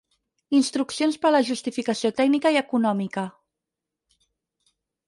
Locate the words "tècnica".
2.23-2.53